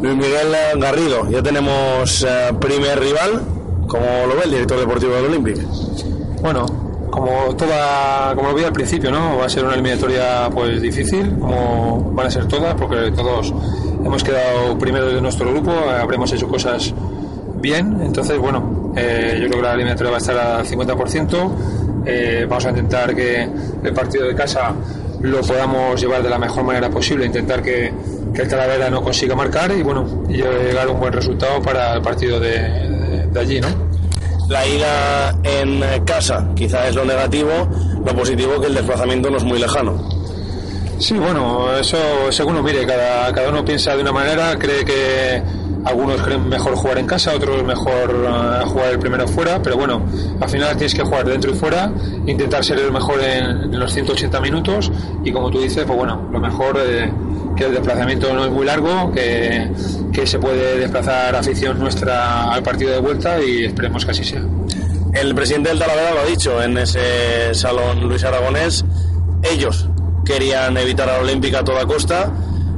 [0.00, 3.42] Luis Miguel Garrido, ya tenemos eh, primer rival,
[3.86, 5.58] como lo ve el director deportivo del Olympic.
[6.40, 6.64] Bueno,
[7.10, 9.36] como toda, como lo vi al principio, ¿no?
[9.36, 13.52] Va a ser una eliminatoria pues difícil, como van a ser todas, porque todos
[14.02, 16.94] hemos quedado primeros de nuestro grupo, habremos hecho cosas
[17.56, 21.50] bien, entonces bueno, eh, yo creo que la eliminatoria va a estar al 50%,
[22.06, 23.46] eh, vamos a intentar que
[23.82, 24.72] el partido de casa
[25.20, 27.92] lo podamos llevar de la mejor manera posible, intentar que,
[28.34, 32.02] que el Talavera no consiga marcar y bueno, llegar a un buen resultado para el
[32.02, 33.68] partido de, de, de allí, ¿no?
[34.48, 37.50] La ida en casa quizá es lo negativo,
[38.04, 40.20] lo positivo que el desplazamiento no es muy lejano.
[40.98, 41.96] Sí, bueno, eso
[42.30, 45.42] según lo mire, cada, cada uno piensa de una manera, cree que
[45.84, 50.02] algunos creen mejor jugar en casa, otros mejor uh, jugar el primero fuera, pero bueno,
[50.38, 51.90] al final tienes que jugar dentro y fuera,
[52.26, 54.92] intentar ser el mejor en, en los 180 minutos
[55.24, 57.10] y como tú dices, pues bueno, lo mejor eh,
[57.64, 59.70] el desplazamiento no es muy largo, que,
[60.24, 64.42] se puede desplazar afición nuestra al partido de vuelta y esperemos que así sea.
[65.14, 68.84] El presidente del Talavera lo ha dicho en ese salón Luis Aragonés,
[69.42, 69.88] ellos
[70.24, 72.30] querían evitar a la Olímpica a toda costa.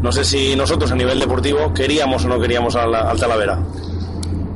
[0.00, 3.58] No sé si nosotros a nivel deportivo queríamos o no queríamos al Talavera.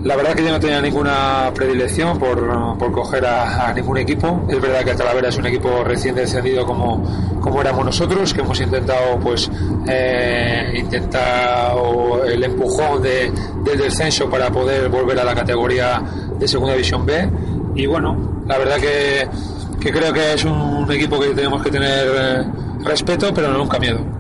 [0.09, 4.43] La verdad que yo no tenía ninguna predilección por, por coger a, ningún equipo.
[4.49, 8.59] Es verdad que Talavera es un equipo recién descendido como, como éramos nosotros, que hemos
[8.59, 9.51] intentado pues
[9.87, 10.83] eh,
[12.27, 13.31] el empujón de,
[13.63, 16.03] del descenso para poder volver a la categoría
[16.39, 17.29] de Segunda División B.
[17.75, 19.29] Y bueno, la verdad que,
[19.79, 22.45] que creo que es un equipo que tenemos que tener eh,
[22.83, 24.18] respeto, pero nunca miedo.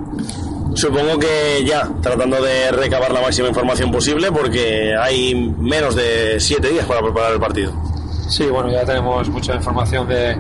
[0.78, 6.69] Supongo que ya tratando de recabar la máxima información posible porque hay menos de siete
[6.69, 7.72] días para preparar el partido.
[8.28, 10.37] Sí, bueno, ya tenemos mucha información de,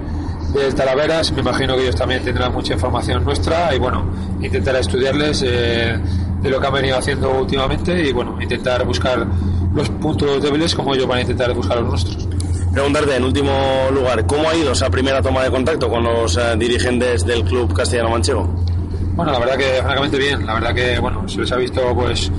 [0.54, 4.04] de Talaveras, me imagino que ellos también tendrán mucha información nuestra y bueno,
[4.40, 5.98] intentar estudiarles eh,
[6.40, 9.26] de lo que han venido haciendo últimamente y bueno, intentar buscar
[9.74, 12.28] los puntos débiles como ellos van a intentar buscar los nuestros.
[12.72, 16.54] Preguntarte en último lugar, ¿cómo ha ido esa primera toma de contacto con los eh,
[16.56, 18.77] dirigentes del club castellano manchego?
[19.18, 22.30] Bueno, la verdad que francamente bien, la verdad que bueno, se les ha visto pues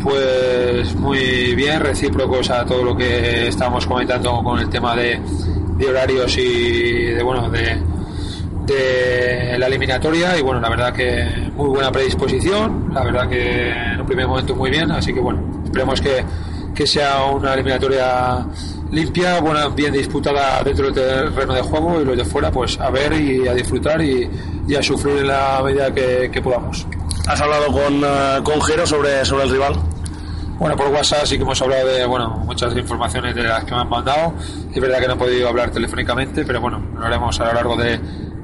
[0.00, 5.20] pues muy bien, recíprocos a todo lo que estábamos comentando con el tema de,
[5.76, 7.76] de horarios y de bueno de,
[8.66, 10.38] de la eliminatoria.
[10.38, 14.54] Y bueno, la verdad que muy buena predisposición, la verdad que en un primer momento
[14.54, 16.24] muy bien, así que bueno, esperemos que,
[16.72, 18.46] que sea una eliminatoria
[18.92, 22.90] limpia, buena, bien disputada dentro del terreno de juego y los de fuera pues a
[22.90, 24.30] ver y a disfrutar y,
[24.68, 26.86] y a sufrir en la medida que, que podamos.
[27.26, 29.74] ¿Has hablado con, uh, con Jero sobre, sobre el rival?
[30.58, 33.80] Bueno, por WhatsApp sí que hemos hablado de bueno, muchas informaciones de las que me
[33.80, 34.34] han mandado.
[34.72, 37.76] Es verdad que no he podido hablar telefónicamente, pero bueno, lo haremos a lo largo
[37.76, 37.98] de,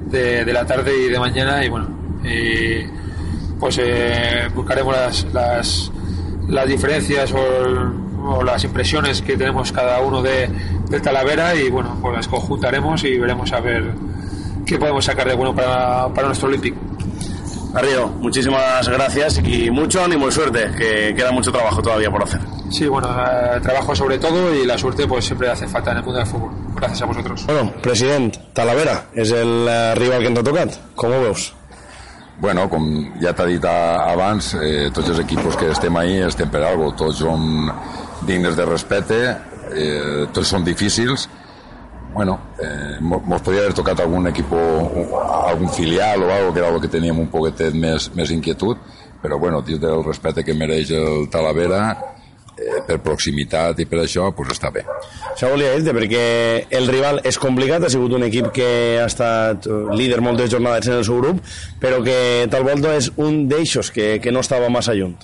[0.07, 1.87] de, de la tarde y de mañana y bueno,
[2.23, 2.85] y
[3.59, 5.91] pues eh, buscaremos las, las,
[6.47, 10.49] las diferencias o, o, las impresiones que tenemos cada uno de,
[10.89, 13.93] de Talavera y bueno, pues las conjuntaremos y veremos a ver
[14.65, 16.77] qué podemos sacar de bueno para, para nuestro Olímpico.
[17.73, 22.41] Garrido, muchísimas gracias y mucho ánimo y suerte, que queda mucho trabajo todavía por hacer.
[22.71, 26.03] Sí, bueno, eh, trabajo sobre todo y la suerte pues siempre hace falta en el
[26.03, 26.51] mundo del fútbol.
[26.79, 27.45] Gràcies a vosaltres.
[27.45, 30.77] Bueno, president, Talavera és el uh, rival que tocat.
[30.95, 31.51] Com ho veus?
[32.39, 32.85] Bueno, com
[33.19, 37.19] ja t'ha dit abans, eh, tots els equipos que estem ahí estem per algo, tots
[37.19, 37.67] són
[38.23, 39.17] dignes de respecte,
[39.75, 41.27] eh, tots són difícils,
[42.13, 44.57] bueno, eh, nos podría haber tocado algún equipo,
[45.47, 48.77] algún filial o algo que era lo que teníamos un poquetet més, més inquietud,
[49.21, 51.97] però bueno, dins del respecte que mereix el Talavera,
[52.87, 54.85] per proximitat i per això, pues està bé.
[55.33, 56.23] Això volia dir perquè
[56.79, 58.69] el rival és complicat, ha sigut un equip que
[59.01, 61.43] ha estat líder moltes jornades en el seu grup,
[61.81, 65.17] però que tal volta és un d'eixos que, que no estava massa lluny.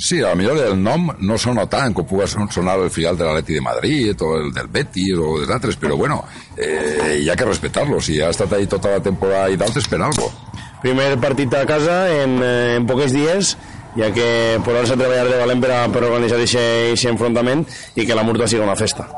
[0.00, 3.26] Sí, a lo millor el nom no sona tant com pugui sonar el filial de
[3.26, 6.22] l'Atleti de Madrid o el del Betis o dels altres, però bueno,
[6.56, 8.00] eh, hi ha que respectar-lo.
[8.00, 10.30] Si ha estat ahí tota la temporada i d'altres, per algo.
[10.80, 13.58] Primer partit a casa en, eh, en pocs dies,
[13.96, 17.66] ja que posar-se a treballar de valent per, a, per organitzar aquest enfrontament
[17.96, 19.08] i que la Murta sigui una festa.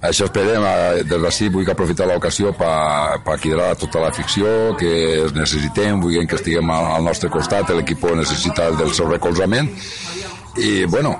[0.00, 5.26] Això esperem, eh, des d'ací vull aprofitar l'ocasió per pa a tota la ficció, que
[5.26, 9.68] es necessitem, vull que estiguem al, al nostre costat, l'equip necessita del seu recolzament,
[10.56, 11.12] i bueno,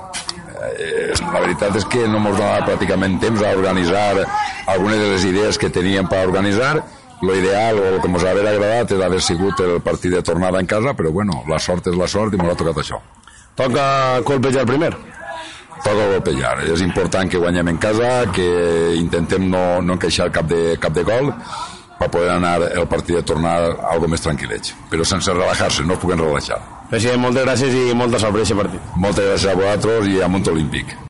[0.79, 4.25] eh, la veritat és que no ens donava pràcticament temps a organitzar
[4.67, 6.81] algunes de les idees que teníem per organitzar
[7.23, 10.61] lo ideal o el que ens hauria agradat és haver sigut el partit de tornada
[10.61, 13.01] en casa però bueno, la sort és la sort i m'ha tocat això
[13.55, 14.95] Toca colpejar primer.
[15.85, 16.63] toca golpejar.
[16.73, 18.47] És important que guanyem en casa, que
[18.97, 21.33] intentem no, no encaixar cap de, cap de gol
[21.99, 23.55] per poder anar el partit de tornar
[23.91, 24.75] algo més tranquil·lets.
[24.93, 26.61] Però sense relajar-se, no es puguen relaxar.
[26.91, 28.93] President, moltes gràcies i molta sort per aquest partit.
[28.97, 30.95] Moltes gràcies a vosaltres i a Munt Olímpic.